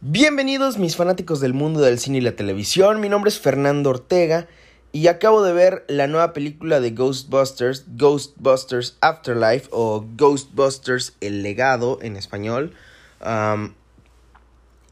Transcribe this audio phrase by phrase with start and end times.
[0.00, 4.46] Bienvenidos mis fanáticos del mundo del cine y la televisión, mi nombre es Fernando Ortega
[4.92, 11.98] y acabo de ver la nueva película de Ghostbusters, Ghostbusters Afterlife o Ghostbusters El legado
[12.00, 12.74] en español.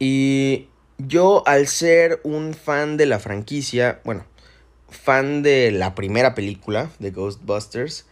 [0.00, 0.66] y
[0.98, 4.26] yo al ser un fan de la franquicia, bueno,
[4.88, 8.06] fan de la primera película de Ghostbusters,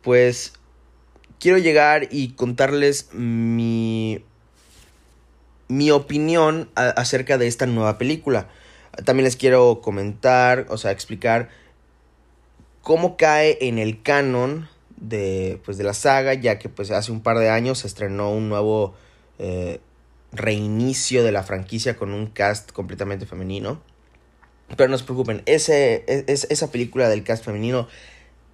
[0.00, 0.54] pues
[1.38, 4.24] quiero llegar y contarles mi
[5.70, 8.48] mi opinión acerca de esta nueva película.
[9.04, 11.48] También les quiero comentar, o sea, explicar
[12.82, 17.22] cómo cae en el canon de, pues, de la saga, ya que pues hace un
[17.22, 18.94] par de años se estrenó un nuevo
[19.38, 19.80] eh,
[20.32, 23.80] reinicio de la franquicia con un cast completamente femenino.
[24.76, 27.88] Pero no se preocupen, ese, e, esa película del cast femenino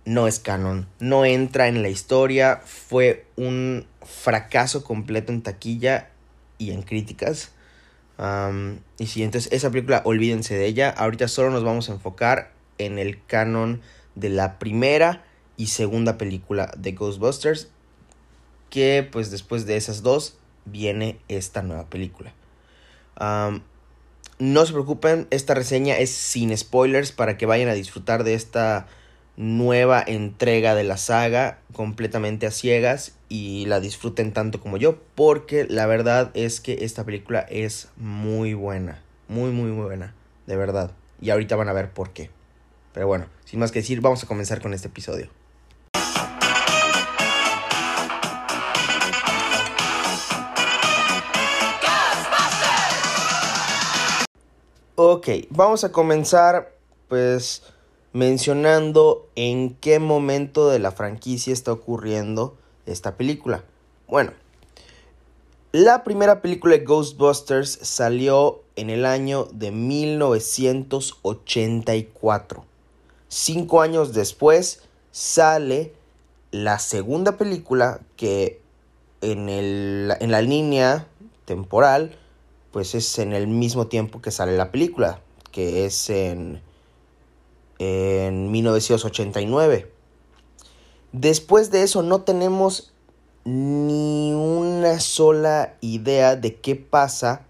[0.05, 6.11] no es canon, no entra en la historia, fue un fracaso completo en taquilla
[6.59, 7.53] y en críticas.
[8.99, 10.91] y si entonces esa película olvídense de ella.
[10.91, 13.81] Ahorita solo nos vamos a enfocar en el canon
[14.15, 15.25] de la primera
[15.57, 17.69] y segunda película de Ghostbusters.
[18.71, 22.33] Que pues después de esas dos viene esta nueva película.
[24.39, 28.87] no se preocupen, esta reseña es sin spoilers para que vayan a disfrutar de esta
[29.37, 35.67] nueva entrega de la saga completamente a ciegas y la disfruten tanto como yo porque
[35.69, 40.15] la verdad es que esta película es muy buena, muy muy buena,
[40.47, 40.93] de verdad.
[41.21, 42.31] Y ahorita van a ver por qué.
[42.93, 45.29] Pero bueno, sin más que decir, vamos a comenzar con este episodio.
[54.99, 56.75] Ok, vamos a comenzar
[57.09, 57.63] pues
[58.17, 63.63] mencionando en qué momento de la franquicia está ocurriendo esta película.
[64.09, 64.33] Bueno,
[65.73, 72.65] la primera película de Ghostbusters salió en el año de 1984.
[73.29, 74.81] Cinco años después
[75.11, 75.93] sale
[76.53, 78.63] la segunda película que
[79.21, 81.07] en, en la línea
[81.45, 82.17] temporal
[82.71, 85.21] pues es en el mismo tiempo que sale la película,
[85.53, 86.63] que es en
[87.79, 89.91] en 1989.
[91.13, 92.93] Después de eso no tenemos
[93.45, 97.47] ni una sola idea de qué pasa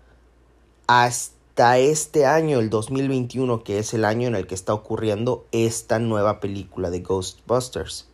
[0.86, 5.98] hasta este año, el 2021, que es el año en el que está ocurriendo esta
[5.98, 8.06] nueva película de Ghostbusters.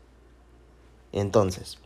[1.10, 1.78] Entonces,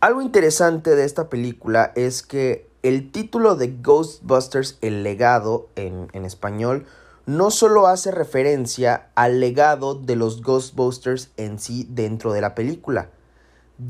[0.00, 6.24] algo interesante de esta película es que el título de Ghostbusters, el legado en, en
[6.24, 6.86] español,
[7.26, 13.10] no solo hace referencia al legado de los Ghostbusters en sí dentro de la película,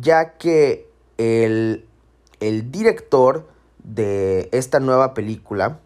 [0.01, 0.89] ya que
[1.19, 1.87] el,
[2.41, 3.49] el director
[3.83, 5.81] de esta nueva película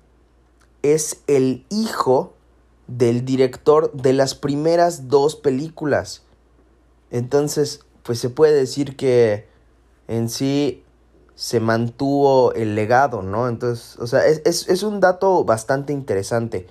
[0.82, 2.34] es el hijo
[2.86, 6.22] del director de las primeras dos películas.
[7.10, 9.48] Entonces, pues se puede decir que
[10.08, 10.84] en sí
[11.34, 13.48] se mantuvo el legado, ¿no?
[13.48, 16.66] Entonces, o sea, es, es un dato bastante interesante.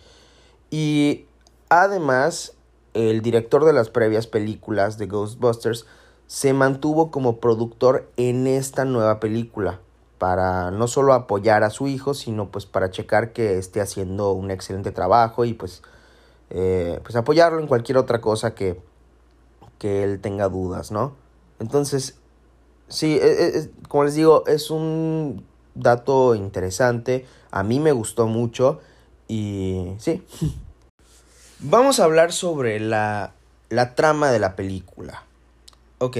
[0.77, 1.25] Y
[1.69, 2.51] además,
[2.93, 5.85] el director de las previas películas de Ghostbusters
[6.27, 9.79] se mantuvo como productor en esta nueva película
[10.17, 14.51] para no solo apoyar a su hijo, sino pues para checar que esté haciendo un
[14.51, 15.81] excelente trabajo y pues,
[16.49, 18.77] eh, pues apoyarlo en cualquier otra cosa que,
[19.79, 21.13] que él tenga dudas, ¿no?
[21.59, 22.17] Entonces,
[22.89, 28.81] sí, e, e, como les digo, es un dato interesante, a mí me gustó mucho
[29.29, 30.21] y sí.
[31.59, 33.33] Vamos a hablar sobre la,
[33.69, 35.23] la trama de la película.
[35.99, 36.17] Ok.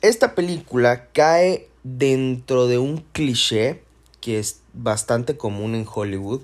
[0.00, 3.82] esta película cae dentro de un cliché
[4.20, 6.42] que es bastante común en Hollywood,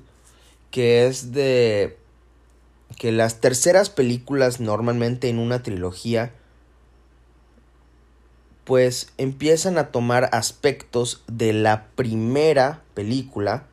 [0.70, 1.96] que es de
[2.98, 6.32] que las terceras películas normalmente en una trilogía
[8.64, 13.66] pues empiezan a tomar aspectos de la primera película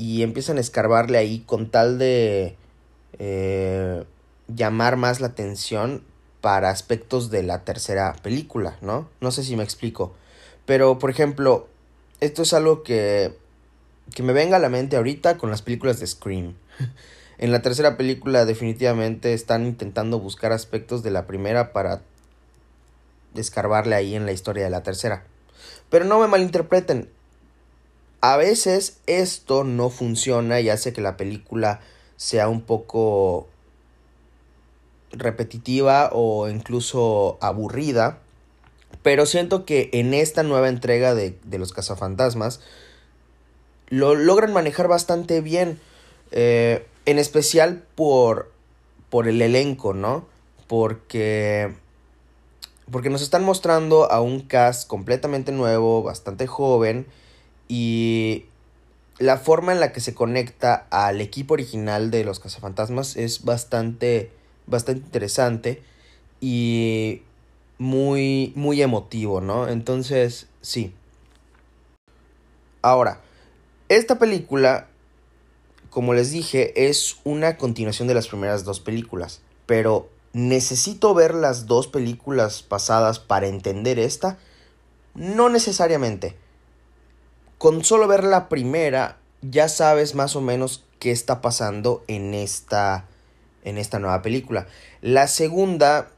[0.00, 2.56] y empiezan a escarbarle ahí con tal de
[3.18, 4.04] eh,
[4.48, 6.02] llamar más la atención
[6.40, 9.10] para aspectos de la tercera película, ¿no?
[9.20, 10.14] No sé si me explico.
[10.64, 11.68] Pero, por ejemplo,
[12.20, 13.36] esto es algo que,
[14.14, 16.54] que me venga a la mente ahorita con las películas de Scream.
[17.38, 22.00] en la tercera película definitivamente están intentando buscar aspectos de la primera para
[23.34, 25.24] descarbarle ahí en la historia de la tercera.
[25.90, 27.10] Pero no me malinterpreten,
[28.20, 31.80] a veces esto no funciona y hace que la película
[32.16, 33.48] sea un poco
[35.12, 38.18] repetitiva o incluso aburrida.
[39.02, 42.60] Pero siento que en esta nueva entrega de, de los cazafantasmas
[43.88, 45.80] lo logran manejar bastante bien.
[46.32, 48.52] Eh, en especial por,
[49.08, 50.26] por el elenco, ¿no?
[50.68, 51.74] Porque,
[52.90, 57.06] porque nos están mostrando a un cast completamente nuevo, bastante joven,
[57.70, 58.46] y
[59.18, 64.32] la forma en la que se conecta al equipo original de los cazafantasmas es bastante,
[64.66, 65.82] bastante interesante
[66.40, 67.22] y
[67.78, 69.68] muy, muy emotivo, ¿no?
[69.68, 70.92] Entonces, sí.
[72.82, 73.20] Ahora,
[73.88, 74.88] esta película
[75.90, 79.40] como les dije, es una continuación de las primeras dos películas.
[79.66, 84.38] Pero necesito ver las dos películas pasadas para entender esta.
[85.14, 86.36] No necesariamente.
[87.60, 93.04] Con solo ver la primera, ya sabes más o menos qué está pasando en esta.
[93.64, 94.66] en esta nueva película.
[95.02, 96.08] La segunda.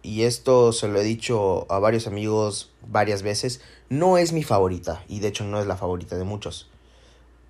[0.00, 3.60] Y esto se lo he dicho a varios amigos varias veces.
[3.90, 5.04] No es mi favorita.
[5.06, 6.70] Y de hecho no es la favorita de muchos.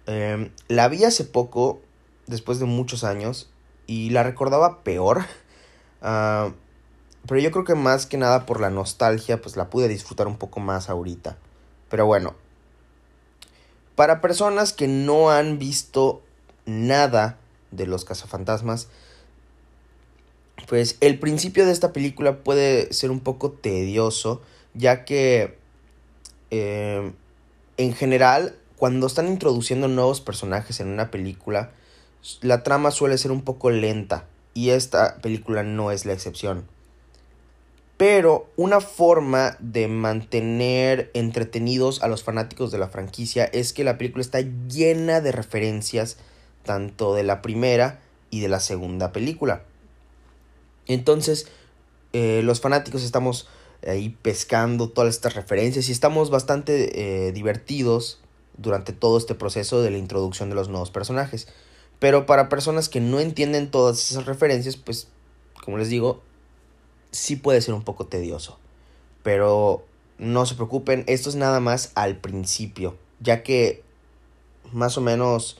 [0.06, 1.82] Em, la vi hace poco,
[2.26, 3.48] después de muchos años,
[3.86, 5.24] y la recordaba peor.
[6.06, 6.52] Ah,
[7.26, 10.36] pero yo creo que más que nada por la nostalgia, pues la pude disfrutar un
[10.36, 11.38] poco más ahorita.
[11.88, 12.34] Pero bueno,
[13.96, 16.22] para personas que no han visto
[16.66, 17.38] nada
[17.70, 18.88] de los cazafantasmas,
[20.68, 24.40] pues el principio de esta película puede ser un poco tedioso,
[24.74, 25.58] ya que
[26.50, 27.12] em,
[27.76, 31.70] en general cuando están introduciendo nuevos personajes en una película,
[32.40, 36.66] la trama suele ser un poco lenta y esta película no es la excepción.
[37.96, 43.98] Pero una forma de mantener entretenidos a los fanáticos de la franquicia es que la
[43.98, 46.16] película está llena de referencias
[46.64, 48.00] tanto de la primera
[48.30, 49.62] y de la segunda película.
[50.86, 51.46] Entonces,
[52.12, 53.48] eh, los fanáticos estamos
[53.86, 58.20] ahí pescando todas estas referencias y estamos bastante eh, divertidos
[58.56, 61.48] durante todo este proceso de la introducción de los nuevos personajes.
[61.98, 65.08] Pero para personas que no entienden todas esas referencias, pues,
[65.62, 66.22] como les digo,
[67.14, 68.58] sí puede ser un poco tedioso.
[69.22, 69.84] Pero
[70.18, 73.82] no se preocupen, esto es nada más al principio, ya que
[74.72, 75.58] más o menos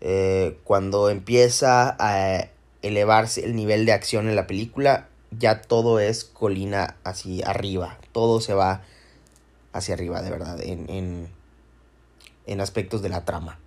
[0.00, 2.48] eh, cuando empieza a
[2.82, 8.40] elevarse el nivel de acción en la película, ya todo es colina hacia arriba, todo
[8.40, 8.82] se va
[9.72, 11.28] hacia arriba, de verdad, en, en,
[12.46, 13.58] en aspectos de la trama.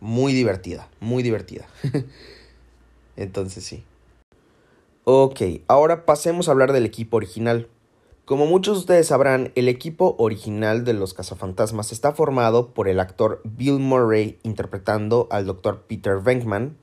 [0.00, 1.66] Muy divertida, muy divertida.
[3.16, 3.84] Entonces sí.
[5.04, 7.68] Ok, ahora pasemos a hablar del equipo original.
[8.26, 13.00] Como muchos de ustedes sabrán, el equipo original de los cazafantasmas está formado por el
[13.00, 15.84] actor Bill Murray interpretando al Dr.
[15.88, 16.76] Peter Venkman,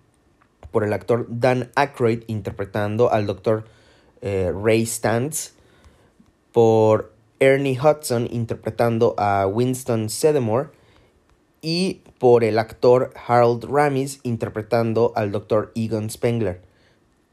[0.72, 3.66] por el actor Dan Aykroyd interpretando al Dr.
[4.22, 5.54] Eh, Ray Stantz,
[6.52, 10.70] por Ernie Hudson interpretando a Winston Sedemore
[11.62, 15.72] y por el actor Harold Ramis interpretando al Dr.
[15.76, 16.67] Egon Spengler.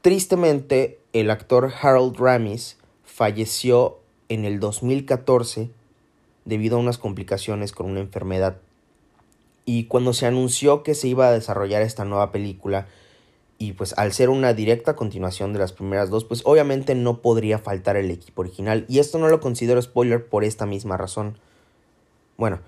[0.05, 3.97] Tristemente, el actor Harold Ramis falleció
[4.29, 5.71] en el 2014
[6.45, 8.57] debido a unas complicaciones con una enfermedad.
[9.65, 12.85] Y cuando se anunció que se iba a desarrollar esta nueva película,
[13.57, 17.57] y pues al ser una directa continuación de las primeras dos, pues obviamente no podría
[17.57, 18.85] faltar el equipo original.
[18.87, 21.39] Y esto no lo considero spoiler por esta misma razón.
[22.37, 22.59] Bueno,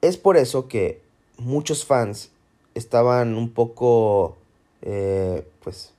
[0.00, 1.02] es por eso que
[1.36, 2.30] muchos fans
[2.74, 4.38] estaban un poco,
[4.82, 5.92] eh, pues,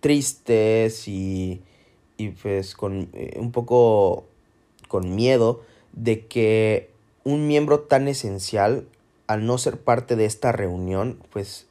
[0.00, 1.60] tristes y,
[2.16, 4.24] y pues con eh, un poco
[4.88, 6.90] con miedo de que
[7.24, 8.86] un miembro tan esencial,
[9.26, 11.66] al no ser parte de esta reunión, pues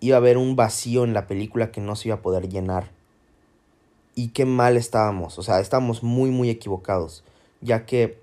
[0.00, 2.90] iba a haber un vacío en la película que no se iba a poder llenar.
[4.14, 7.24] Y qué mal estábamos, o sea, estábamos muy muy equivocados,
[7.62, 8.18] ya que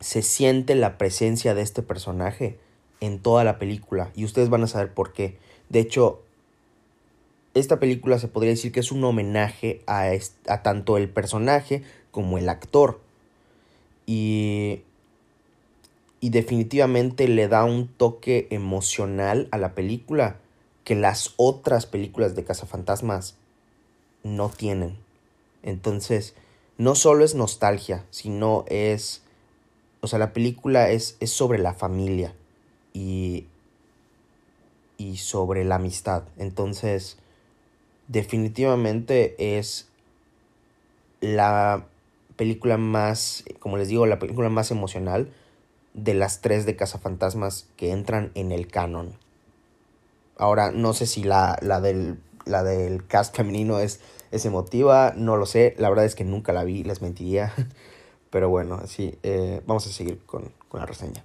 [0.00, 2.58] se siente la presencia de este personaje
[3.00, 5.38] en toda la película y ustedes van a saber por qué.
[5.68, 6.22] De hecho,
[7.54, 10.10] esta película se podría decir que es un homenaje a,
[10.62, 13.00] tanto el personaje como el actor.
[14.06, 14.80] Y,
[16.20, 20.36] y definitivamente le da un toque emocional a la película
[20.84, 23.36] que las otras películas de Cazafantasmas
[24.22, 24.96] no tienen.
[25.62, 26.34] Entonces,
[26.78, 29.22] no solo es nostalgia, sino es
[30.00, 32.34] o sea, la película es, es sobre la familia
[32.92, 33.46] y,
[34.98, 36.24] y sobre la amistad.
[36.36, 37.16] Entonces,
[38.08, 39.88] definitivamente es
[41.20, 41.86] la
[42.36, 45.32] película más, como les digo, la película más emocional
[45.94, 49.14] de las tres de Cazafantasmas que entran en el canon.
[50.36, 54.00] Ahora, no sé si la, la, del, la del cast femenino es,
[54.30, 55.74] es emotiva, no lo sé.
[55.78, 57.52] La verdad es que nunca la vi, les mentiría.
[58.30, 61.24] Pero bueno, así, eh, vamos a seguir con, con la reseña.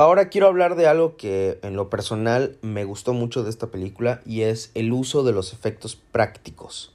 [0.00, 4.22] Ahora quiero hablar de algo que en lo personal me gustó mucho de esta película
[4.24, 6.94] y es el uso de los efectos prácticos,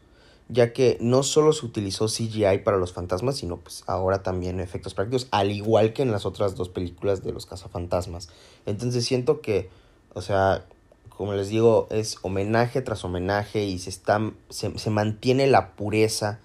[0.49, 4.95] ya que no solo se utilizó CGI para los fantasmas, sino pues ahora también efectos
[4.95, 8.29] prácticos, al igual que en las otras dos películas de los cazafantasmas.
[8.65, 9.69] Entonces siento que,
[10.15, 10.65] o sea,
[11.09, 14.19] como les digo, es homenaje tras homenaje y se, está,
[14.49, 16.39] se, se mantiene la pureza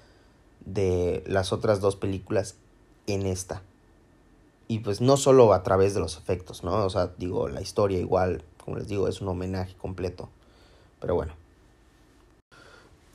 [0.67, 2.57] de las otras dos películas
[3.07, 3.63] en esta.
[4.71, 6.85] Y pues no solo a través de los efectos, ¿no?
[6.85, 10.29] O sea, digo, la historia igual, como les digo, es un homenaje completo.
[11.01, 11.35] Pero bueno.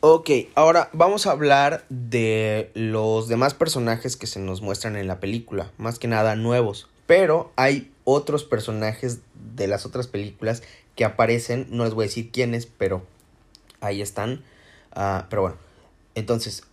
[0.02, 5.22] Ok, ahora vamos a hablar de los demás personajes que se nos muestran en la
[5.22, 5.72] película.
[5.78, 6.90] Más que nada nuevos.
[7.06, 9.20] Pero hay otros personajes
[9.56, 10.62] de las otras películas
[10.98, 11.68] que aparecen.
[11.70, 13.04] No les voy a decir quiénes, pero
[13.80, 14.44] ahí están.
[14.94, 15.58] Uh, pero bueno.
[16.16, 16.64] Entonces,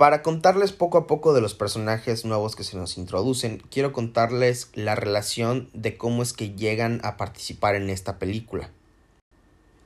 [0.00, 4.70] para contarles poco a poco de los personajes nuevos que se nos introducen, quiero contarles
[4.72, 8.70] la relación de cómo es que llegan a participar en esta película.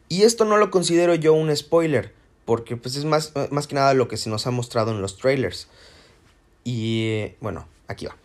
[0.09, 3.93] Y esto no lo considero yo un spoiler, porque pues es más, más que nada
[3.93, 5.67] lo que se nos ha mostrado en los trailers.
[6.63, 8.17] Y bueno, aquí va.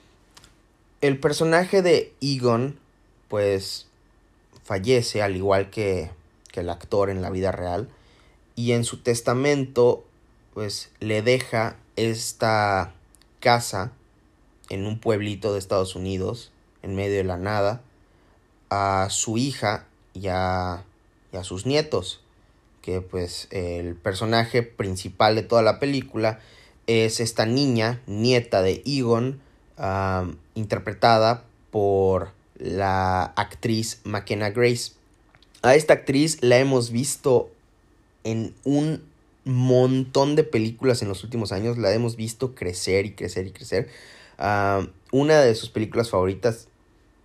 [1.01, 2.77] El personaje de Egon,
[3.29, 3.87] pues
[4.63, 6.11] fallece al igual que,
[6.51, 7.89] que el actor en la vida real.
[8.55, 10.05] Y en su testamento
[10.59, 12.91] pues le deja esta
[13.39, 13.93] casa
[14.67, 16.51] en un pueblito de Estados Unidos,
[16.83, 17.81] en medio de la nada,
[18.69, 20.83] a su hija y a,
[21.31, 22.19] y a sus nietos,
[22.81, 26.41] que pues el personaje principal de toda la película
[26.87, 29.39] es esta niña, nieta de Egon,
[29.77, 34.91] uh, interpretada por la actriz McKenna Grace.
[35.61, 37.49] A esta actriz la hemos visto
[38.25, 39.08] en un
[39.53, 41.77] montón de películas en los últimos años.
[41.77, 43.89] La hemos visto crecer y crecer y crecer.
[44.37, 46.67] Uh, una de sus películas favoritas,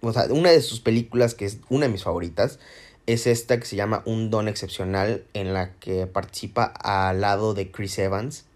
[0.01, 2.59] o sea, una de sus películas que es una de mis favoritas,
[3.07, 7.71] es esta que se llama Un Don Excepcional, en la que participa al lado de
[7.71, 8.47] Chris Evans.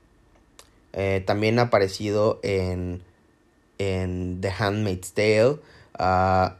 [0.94, 3.02] Eh, también ha aparecido en,
[3.78, 5.58] en The Handmaid's Tale,
[5.98, 6.54] uh,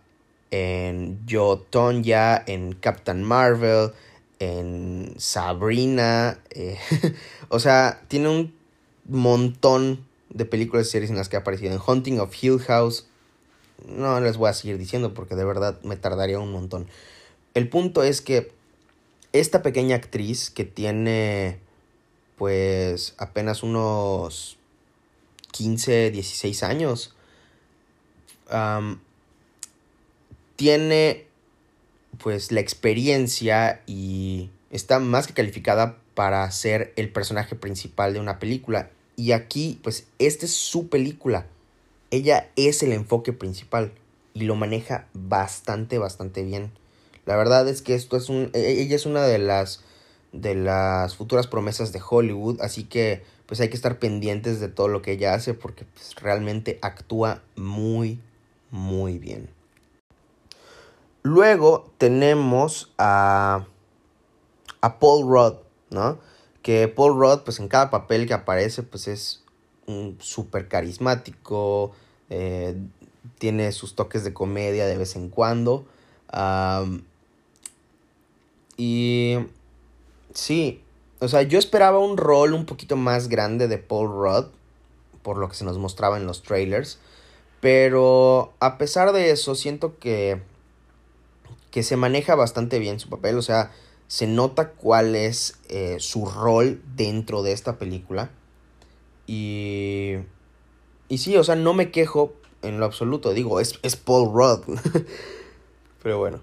[0.51, 3.93] en Yo Tonya, en Captain Marvel,
[4.39, 6.39] en Sabrina.
[6.51, 6.79] Eh,
[7.49, 8.55] o sea, tiene un
[9.07, 11.73] montón de películas y series en las que ha aparecido.
[11.73, 13.07] En Hunting of Hill House.
[13.87, 16.89] No les voy a seguir diciendo porque de verdad me tardaría un montón.
[17.55, 18.53] El punto es que
[19.33, 21.61] esta pequeña actriz que tiene
[22.39, 24.59] pues apenas unos
[25.53, 27.15] 15, 16 años,
[30.57, 31.28] tiene
[32.17, 38.39] pues la experiencia y está más que calificada para ser el personaje principal de una
[38.39, 38.91] película.
[39.17, 41.47] Y aquí, pues, esta es su película.
[42.11, 43.93] Ella es el enfoque principal
[44.35, 46.71] y lo maneja bastante, bastante bien.
[47.27, 48.51] La verdad es que esto es un.
[48.55, 49.83] E, ella es una de las.
[50.33, 52.61] de las futuras promesas de Hollywood.
[52.61, 53.23] Así que.
[53.47, 55.55] Pues hay que estar pendientes de todo lo que ella hace.
[55.55, 58.21] Porque pues, realmente actúa muy.
[58.71, 59.49] muy bien.
[61.23, 63.67] Luego tenemos a,
[64.81, 65.55] a Paul Rudd,
[65.91, 66.19] ¿no?
[66.63, 69.45] Que Paul Rudd, pues en cada papel que aparece, pues es
[70.19, 71.93] súper carismático,
[72.31, 72.77] eh,
[73.39, 75.87] tiene sus toques de comedia de vez en cuando.
[78.77, 79.39] y
[80.35, 80.83] sí,
[81.21, 84.47] o sea, yo esperaba un rol un poquito más grande de Paul Rudd,
[85.23, 86.99] por lo que se nos mostraba en los trailers.
[87.61, 90.41] Pero a pesar de eso, siento que
[91.71, 93.73] que se maneja bastante bien su papel, o sea,
[94.07, 98.31] se nota cuál es eh, su rol dentro de esta película.
[99.27, 100.15] Y,
[101.09, 102.33] y sí, o sea, no me quejo
[102.63, 104.79] en lo absoluto, digo, es, es Paul Rudd.
[106.03, 106.41] Pero bueno.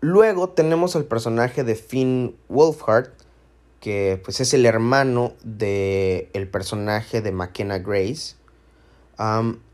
[0.00, 3.10] Luego tenemos al personaje de Finn Wolfhard,
[3.80, 8.36] que pues es el hermano de el personaje de McKenna Grace.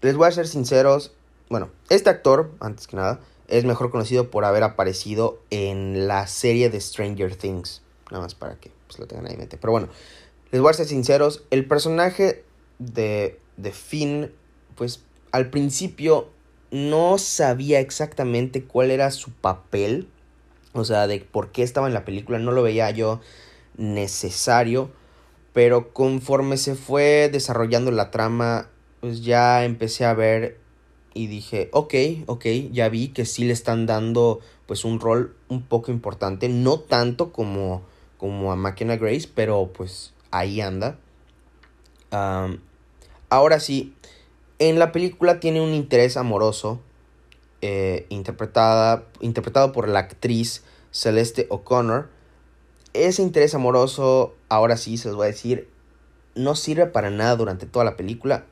[0.02, 1.14] les voy a ser sinceros,
[1.48, 6.70] bueno, este actor, antes que nada, es mejor conocido por haber aparecido en la serie
[6.70, 7.82] de Stranger Things.
[8.10, 9.56] Nada más para que pues, lo tengan ahí en mente.
[9.56, 9.88] Pero bueno,
[10.52, 11.42] les voy a ser sinceros.
[11.50, 12.44] El personaje
[12.78, 14.32] de, de Finn,
[14.76, 15.02] pues
[15.32, 16.28] al principio
[16.70, 20.08] no sabía exactamente cuál era su papel.
[20.72, 22.38] O sea, de por qué estaba en la película.
[22.38, 23.20] No lo veía yo
[23.76, 24.90] necesario.
[25.52, 28.68] Pero conforme se fue desarrollando la trama,
[29.00, 30.59] pues ya empecé a ver
[31.14, 31.94] y dije, ok,
[32.26, 36.78] ok, ya vi que sí le están dando pues un rol un poco importante, no
[36.78, 37.82] tanto como,
[38.18, 40.98] como a McKenna Grace, pero pues ahí anda.
[43.28, 43.94] ahora sí,
[44.58, 46.80] En la película tiene un interés amoroso
[47.62, 52.08] eh, interpretada, interpretado por la actriz Celeste O'Connor.
[52.92, 55.68] Ese interés amoroso, ahora sí se los voy a decir,
[56.34, 58.44] no sirve para nada durante toda la película.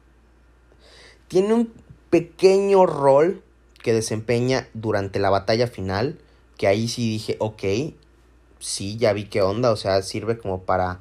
[1.29, 1.73] Tiene un
[2.11, 3.43] pequeño rol
[3.83, 6.19] que desempeña durante la batalla final,
[6.57, 7.63] que ahí sí dije, ok,
[8.59, 11.01] sí, ya vi qué onda, o sea, sirve como para,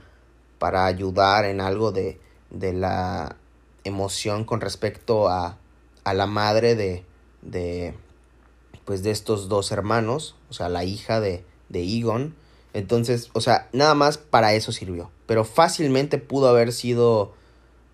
[0.60, 3.36] para ayudar en algo de, de la
[3.84, 5.58] emoción con respecto a,
[6.04, 7.04] a la madre de,
[7.42, 7.96] de,
[8.86, 12.36] pues de estos dos hermanos, o sea, la hija de, de Egon.
[12.74, 15.10] Entonces, o sea, nada más para eso sirvió.
[15.26, 17.34] Pero fácilmente pudo haber sido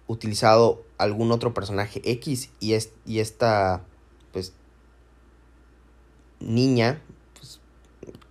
[0.07, 3.83] utilizado algún otro personaje X y, es, y esta,
[4.31, 4.53] pues,
[6.39, 7.01] niña,
[7.39, 7.59] pues,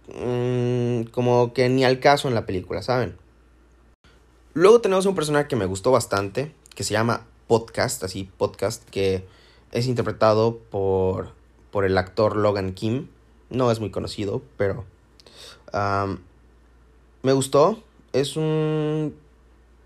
[0.09, 3.17] mmm, como que ni al caso en la película, ¿saben?
[4.55, 9.27] Luego tenemos un personaje que me gustó bastante, que se llama Podcast, así, Podcast, que
[9.71, 11.33] es interpretado por,
[11.71, 13.09] por el actor Logan Kim.
[13.49, 14.85] No es muy conocido, pero
[17.23, 17.83] me gustó.
[18.13, 19.15] Es un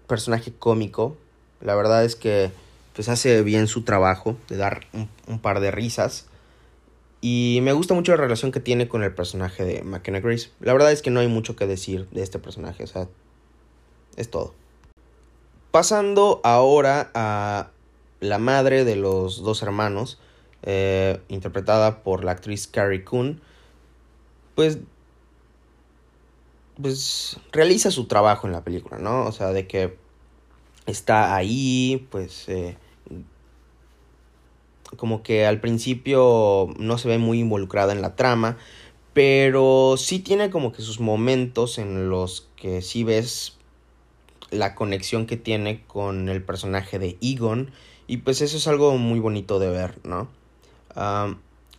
[0.07, 1.17] personaje cómico.
[1.61, 2.51] La verdad es que
[2.97, 4.87] pues hace bien su trabajo de dar
[5.29, 6.29] un, par de risas.
[7.21, 10.49] Y me gusta mucho la relación que tiene con el personaje de McKenna Grace.
[10.61, 12.85] La verdad es que no hay mucho que decir de este personaje.
[12.85, 13.07] O sea,
[14.17, 14.55] es todo.
[15.73, 17.69] Pasando ahora a
[18.21, 20.19] la madre de los dos hermanos,
[20.63, 23.43] eh, interpretada por la actriz Carrie Coon,
[24.55, 24.79] pues,
[26.81, 29.27] pues realiza su trabajo en la película, ¿no?
[29.27, 29.99] O sea, de que
[30.87, 32.79] está ahí, pues, eh,
[34.97, 38.57] como que al principio no se ve muy involucrada en la trama,
[39.13, 43.57] pero sí tiene como que sus momentos en los que sí ves
[44.51, 47.73] la conexión que tiene con el personaje de Egon
[48.07, 50.29] y pues eso es algo muy bonito de ver, ¿no?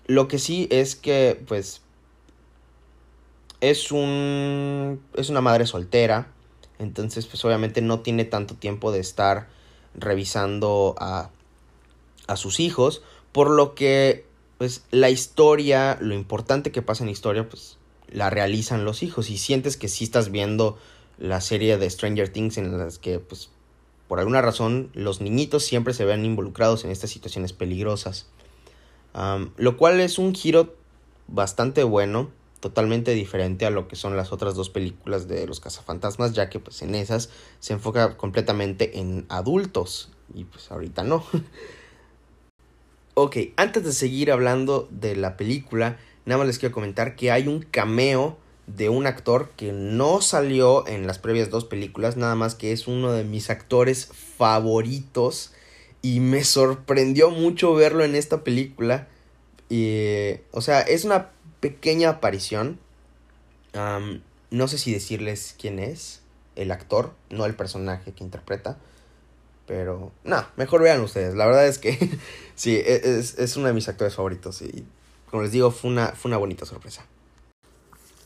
[0.05, 1.81] lo que sí es que pues
[3.61, 6.27] es un es una madre soltera,
[6.79, 9.47] entonces pues obviamente no tiene tanto tiempo de estar
[9.95, 11.31] revisando a,
[12.27, 14.25] a sus hijos, por lo que
[14.57, 17.77] pues la historia, lo importante que pasa en la historia, pues
[18.09, 20.77] la realizan los hijos y sientes que sí estás viendo
[21.17, 23.49] la serie de Stranger Things en las que pues
[24.07, 28.27] por alguna razón los niñitos siempre se ven involucrados en estas situaciones peligrosas.
[29.57, 30.75] Lo cual es un giro
[31.27, 36.33] bastante bueno, totalmente diferente a lo que son las otras dos películas de los cazafantasmas,
[36.33, 41.23] ya que pues en esas se enfoca completamente en adultos y pues ahorita no.
[43.19, 47.47] ok, antes de seguir hablando de la película, nada más les quiero comentar que hay
[47.47, 52.53] un cameo de un actor que no salió en las previas dos películas, nada más
[52.53, 55.51] que es uno de mis actores favoritos
[56.03, 59.07] y me sorprendió mucho verlo en esta película.
[59.67, 62.77] Y, o sea, es una pequeña aparición.
[64.51, 66.21] no sé si decirles quién es
[66.55, 68.77] el actor, no el personaje que interpreta.
[69.67, 71.35] Pero, no, mejor vean ustedes.
[71.35, 72.17] La verdad es que
[72.55, 74.61] sí, e, es, es, uno de mis actores favoritos.
[74.61, 74.85] Y
[75.29, 77.05] como les digo, fue una, fue una bonita sorpresa.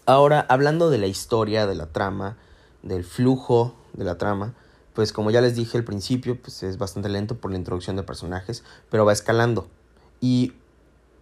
[0.06, 2.38] Ahora, hablando de la historia, de la trama,
[2.84, 4.54] del flujo de la trama,
[4.94, 8.04] pues como ya les dije al principio, pues es bastante lento por la introducción de
[8.04, 9.68] personajes, pero va escalando.
[10.20, 10.54] Y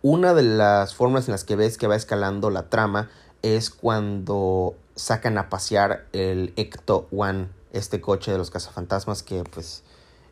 [0.02, 3.10] una de las formas en las que ves que va escalando la trama
[3.42, 9.84] es cuando sacan a pasear el Ecto One, este coche de los cazafantasmas que pues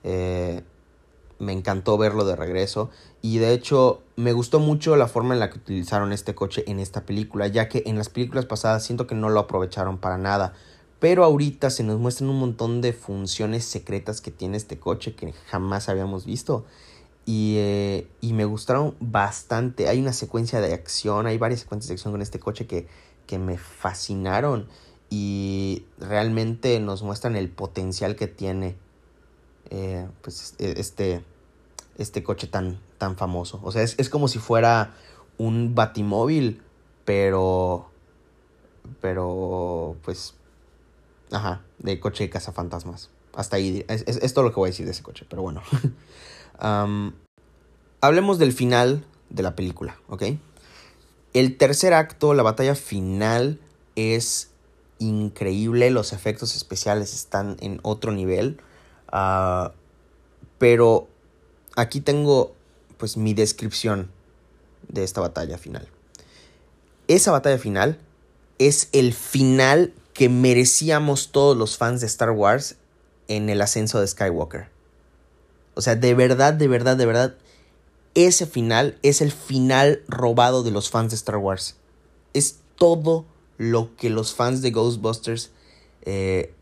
[0.03, 0.63] eh,
[1.39, 2.89] me encantó verlo de regreso
[3.21, 6.79] y de hecho me gustó mucho la forma en la que utilizaron este coche en
[6.79, 10.53] esta película, ya que en las películas pasadas siento que no lo aprovecharon para nada.
[10.99, 15.31] Pero ahorita se nos muestran un montón de funciones secretas que tiene este coche que
[15.47, 16.65] jamás habíamos visto.
[17.25, 19.89] Y, eh, y me gustaron bastante.
[19.89, 22.87] Hay una secuencia de acción, hay varias secuencias de acción con este coche que,
[23.27, 24.67] que me fascinaron.
[25.11, 28.75] Y realmente nos muestran el potencial que tiene
[29.69, 31.23] eh, pues, e, este,
[31.97, 33.59] este coche tan, tan famoso.
[33.63, 34.93] O sea, es, es como si fuera
[35.37, 36.61] un batimóvil,
[37.05, 37.89] pero...
[39.01, 40.35] Pero, pues...
[41.31, 43.09] Ajá, de coche de cazafantasmas.
[43.33, 43.85] Hasta ahí.
[43.87, 45.61] Es, es, todo lo que voy a decir de ese coche, pero bueno.
[48.01, 50.23] hablemos del final de la película, ¿ok?
[51.33, 53.59] El tercer acto, la batalla final,
[53.95, 54.51] es
[54.99, 55.91] increíble.
[55.91, 58.59] Los efectos especiales están en otro nivel.
[59.17, 59.71] Uh,
[60.57, 61.07] pero
[61.75, 62.55] aquí tengo
[62.97, 64.11] pues mi descripción
[64.87, 65.87] de esta batalla final.
[67.07, 67.99] Esa batalla final
[68.59, 72.75] es el final que merecíamos todos los fans de Star Wars
[73.27, 74.69] en el ascenso de Skywalker.
[75.75, 77.35] O sea, de verdad, de verdad, de verdad,
[78.15, 81.75] ese final es el final robado de los fans de Star Wars.
[82.33, 83.25] Es todo
[83.57, 85.51] lo que los fans de Ghostbusters
[86.01, 86.53] eh,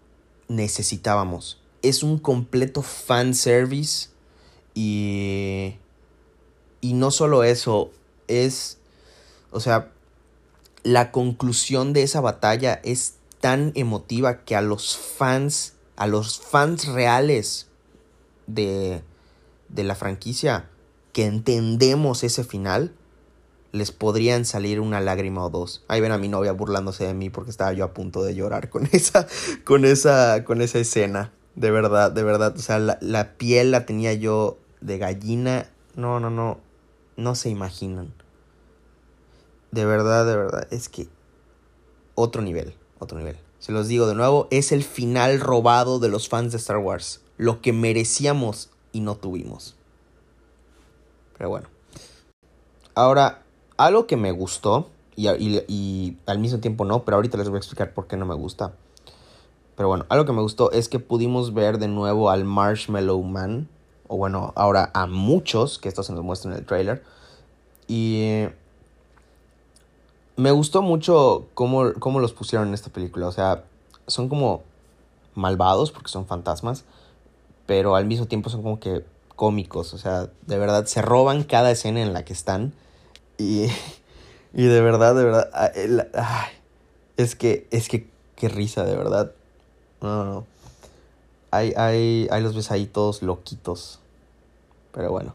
[0.49, 1.61] necesitábamos.
[1.87, 4.09] Es un completo fan service
[4.73, 5.75] y
[6.81, 7.89] y no solo eso,
[8.27, 8.77] es
[9.51, 9.91] o sea,
[10.83, 16.87] la conclusión de esa batalla es tan emotiva que a los fans, a los fans
[16.87, 17.67] reales
[18.47, 19.01] de,
[19.69, 20.69] de la franquicia
[21.13, 22.93] que entendemos ese final,
[23.71, 25.83] les podrían salir una lágrima o dos.
[25.87, 28.69] Ahí ven a mi novia burlándose de mí porque estaba yo a punto de llorar
[28.69, 29.25] con esa,
[29.63, 31.31] con esa, con esa escena.
[31.55, 32.55] De verdad, de verdad.
[32.55, 35.69] O sea, la, la piel la tenía yo de gallina.
[35.95, 36.59] No, no, no.
[37.17, 38.13] No se imaginan.
[39.71, 40.67] De verdad, de verdad.
[40.71, 41.07] Es que
[42.15, 43.37] otro nivel, otro nivel.
[43.59, 47.21] Se los digo de nuevo, es el final robado de los fans de Star Wars.
[47.37, 49.75] Lo que merecíamos y no tuvimos.
[51.37, 51.67] Pero bueno.
[52.93, 53.43] Ahora,
[53.77, 55.27] algo que me gustó, y,
[55.67, 58.35] y, al mismo tiempo no, pero ahorita les voy a explicar por qué no me
[58.35, 58.73] gusta.
[59.75, 63.67] Pero bueno, algo que me gustó es que pudimos ver de nuevo al Marshmallow Man.
[64.07, 67.03] O bueno, ahora a muchos, que esto se nos muestra en el trailer.
[67.87, 68.45] Y
[70.37, 73.27] me gustó mucho cómo, cómo los pusieron en esta película.
[73.27, 73.63] O sea,
[74.07, 74.63] son como
[75.33, 76.85] malvados porque son fantasmas.
[77.65, 79.03] Pero al mismo tiempo son como que
[79.35, 79.93] cómicos.
[79.93, 82.73] O sea, de verdad se roban cada escena en la que están.
[83.37, 83.65] Y,
[84.53, 85.49] y de verdad, de verdad.
[85.53, 86.51] Ay,
[87.17, 89.31] es que, es que, qué risa, de verdad.
[90.05, 90.45] No, no, no.
[91.51, 93.99] Hay, hay, hay los ves ahí todos loquitos.
[94.91, 95.33] Pero bueno.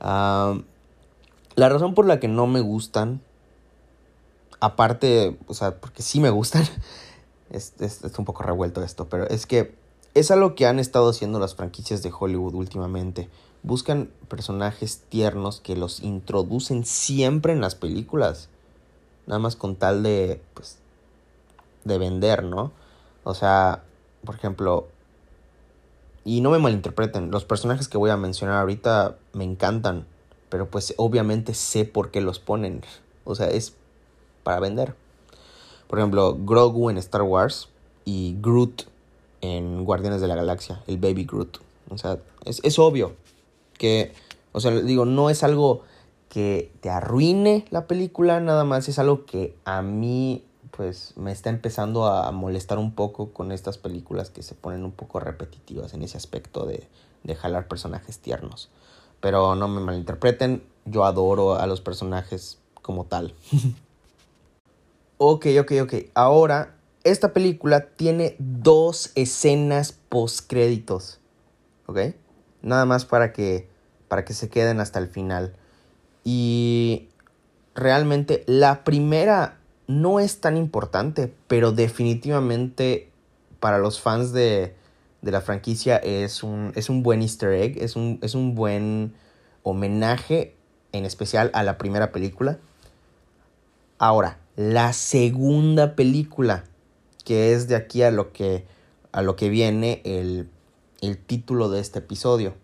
[0.00, 3.20] la razón por la que no me gustan.
[4.60, 6.64] Aparte, o sea, porque sí me gustan.
[7.50, 9.74] Es, es, es un poco revuelto esto, pero es que
[10.14, 13.28] es algo que han estado haciendo las franquicias de Hollywood últimamente
[13.62, 18.48] buscan personajes tiernos que los introducen siempre en las películas.
[19.26, 20.78] Nada más con tal de, pues,
[21.84, 22.72] de vender, ¿no?
[23.24, 23.84] O sea,
[24.24, 24.88] por ejemplo,
[26.24, 30.06] y no me malinterpreten, los personajes que voy a mencionar ahorita me encantan,
[30.48, 32.82] pero pues obviamente sé por qué los ponen.
[33.24, 33.74] O sea, es
[34.42, 34.94] para vender.
[35.88, 37.68] Por ejemplo, Grogu en Star Wars
[38.04, 38.84] y Groot
[39.40, 41.58] en Guardianes de la Galaxia, el Baby Groot.
[41.90, 43.16] O sea, es, es obvio,
[43.76, 44.12] que,
[44.52, 45.82] o sea, digo, no es algo
[46.28, 50.44] que te arruine la película, nada más es algo que a mí
[50.76, 54.92] pues me está empezando a molestar un poco con estas películas que se ponen un
[54.92, 56.88] poco repetitivas en ese aspecto de,
[57.22, 58.70] de jalar personajes tiernos.
[59.20, 63.34] Pero no me malinterpreten, yo adoro a los personajes como tal.
[65.18, 65.94] ok, ok, ok.
[66.14, 71.20] Ahora, esta película tiene dos escenas post créditos.
[71.86, 71.98] ¿Ok?
[72.62, 73.68] Nada más para que
[74.08, 75.54] para que se queden hasta el final.
[76.22, 77.08] Y
[77.74, 79.58] realmente la primera
[80.00, 83.10] no es tan importante, pero definitivamente
[83.60, 84.74] para los fans de,
[85.20, 89.14] de la franquicia es un, es un buen easter egg, es un, es un buen
[89.62, 90.56] homenaje
[90.92, 92.58] en especial a la primera película.
[93.98, 96.64] Ahora, la segunda película,
[97.24, 98.66] que es de aquí a lo que,
[99.12, 100.48] a lo que viene el,
[101.00, 102.54] el título de este episodio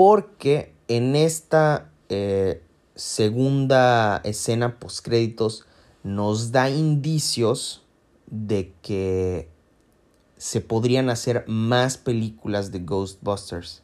[0.00, 2.62] porque en esta eh,
[3.00, 5.64] segunda escena post créditos
[6.02, 7.82] nos da indicios
[8.26, 9.48] de que
[10.36, 13.82] se podrían hacer más películas de Ghostbusters.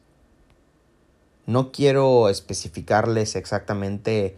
[1.46, 4.36] No quiero especificarles exactamente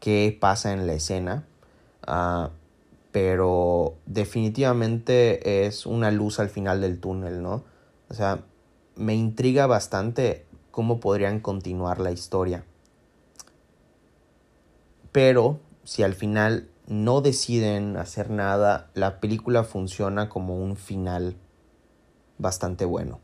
[0.00, 1.46] qué pasa en la escena,
[2.04, 2.50] ah,
[3.12, 7.62] pero definitivamente es una luz al final del túnel, ¿no?
[8.08, 8.42] O sea,
[8.96, 12.64] me intriga bastante cómo podrían continuar la historia.
[15.16, 21.36] Pero si al final no deciden hacer nada, la película funciona como un final
[22.36, 23.20] bastante bueno.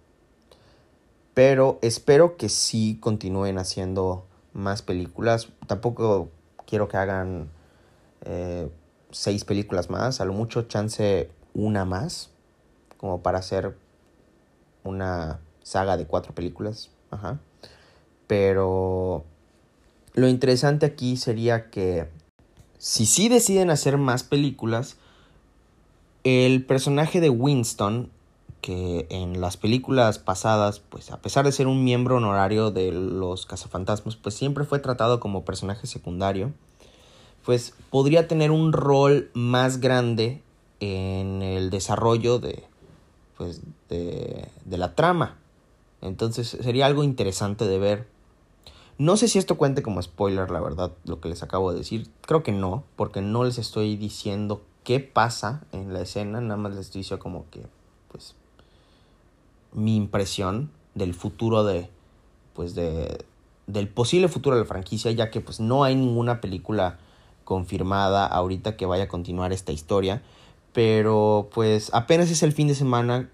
[1.34, 4.24] Pero espero que sí continúen haciendo
[4.54, 5.50] más películas.
[5.66, 6.30] Tampoco
[6.64, 7.50] quiero que hagan
[8.24, 8.70] eh,
[9.10, 10.22] seis películas más.
[10.22, 12.30] A lo mucho chance una más.
[12.96, 13.76] Como para hacer
[14.82, 16.90] una saga de cuatro películas.
[17.10, 17.38] Ajá.
[18.26, 19.26] Pero
[20.14, 22.08] lo interesante aquí sería que
[22.78, 24.96] si sí deciden hacer más películas,
[26.24, 28.10] el personaje de Winston,
[28.60, 33.46] que en las películas pasadas, pues a pesar de ser un miembro honorario de los
[33.46, 36.52] cazafantasmas, pues siempre fue tratado como personaje secundario,
[37.44, 40.42] pues podría tener un rol más grande
[40.80, 42.64] en el desarrollo de,
[43.36, 45.38] pues, de, de la trama.
[46.00, 48.08] Entonces sería algo interesante de ver.
[49.02, 52.06] No sé si esto cuente como spoiler, la verdad, lo que les acabo de decir.
[52.20, 56.70] Creo que no, porque no les estoy diciendo qué pasa en la escena, nada más
[56.70, 57.66] les estoy diciendo como que,
[58.12, 58.36] pues,
[59.72, 61.90] mi impresión del futuro de,
[62.54, 63.24] pues, de,
[63.66, 67.00] del posible futuro de la franquicia, ya que, pues, no hay ninguna película
[67.42, 70.22] confirmada ahorita que vaya a continuar esta historia.
[70.72, 73.28] Pero, pues, apenas es el fin de semana,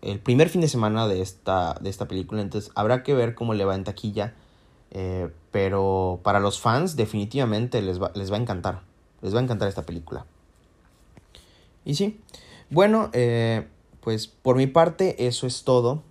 [0.00, 3.52] el primer fin de semana de esta, de esta película, entonces habrá que ver cómo
[3.52, 4.32] le va en taquilla.
[4.90, 8.82] Eh, pero para los fans definitivamente les va, les va a encantar.
[9.22, 10.26] Les va a encantar esta película.
[11.84, 12.20] Y sí,
[12.70, 13.66] bueno, eh,
[14.00, 16.02] pues por mi parte eso es todo.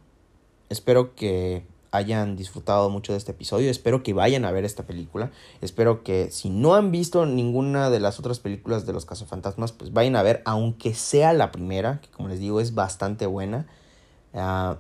[0.70, 3.72] Espero que hayan disfrutado mucho de este episodio.
[3.72, 5.32] Espero que vayan a ver esta película.
[5.62, 9.94] Espero que si no han visto ninguna de las otras películas de los cazafantasmas, pues
[9.94, 13.68] vayan a ver, aunque sea la primera, que como les digo es bastante buena.
[14.34, 14.78] Ah,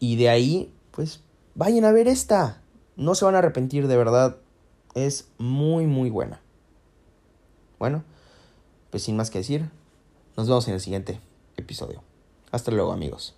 [0.00, 1.20] y de ahí, pues
[1.54, 2.60] vayan a ver esta.
[2.98, 4.38] No se van a arrepentir, de verdad.
[4.94, 6.40] Es muy, muy buena.
[7.78, 8.02] Bueno,
[8.90, 9.70] pues sin más que decir,
[10.36, 11.20] nos vemos en el siguiente
[11.56, 12.02] episodio.
[12.50, 13.36] Hasta luego amigos.